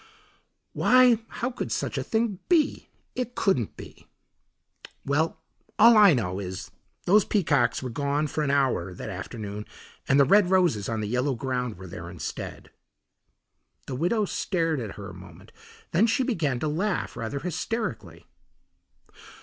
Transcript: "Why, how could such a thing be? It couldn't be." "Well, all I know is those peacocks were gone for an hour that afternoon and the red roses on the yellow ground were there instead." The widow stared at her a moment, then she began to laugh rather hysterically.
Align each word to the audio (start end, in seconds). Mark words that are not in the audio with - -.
"Why, 0.73 1.19
how 1.27 1.51
could 1.51 1.71
such 1.71 1.95
a 1.95 2.01
thing 2.03 2.39
be? 2.49 2.89
It 3.13 3.35
couldn't 3.35 3.77
be." 3.77 4.07
"Well, 5.05 5.37
all 5.77 5.95
I 5.95 6.15
know 6.15 6.39
is 6.39 6.71
those 7.05 7.23
peacocks 7.23 7.83
were 7.83 7.89
gone 7.91 8.25
for 8.25 8.43
an 8.43 8.49
hour 8.49 8.95
that 8.95 9.11
afternoon 9.11 9.67
and 10.07 10.19
the 10.19 10.25
red 10.25 10.49
roses 10.49 10.89
on 10.89 11.01
the 11.01 11.07
yellow 11.07 11.35
ground 11.35 11.77
were 11.77 11.85
there 11.85 12.09
instead." 12.09 12.71
The 13.85 13.93
widow 13.93 14.25
stared 14.25 14.79
at 14.79 14.95
her 14.95 15.07
a 15.11 15.13
moment, 15.13 15.51
then 15.91 16.07
she 16.07 16.23
began 16.23 16.59
to 16.61 16.67
laugh 16.67 17.15
rather 17.15 17.37
hysterically. 17.41 18.25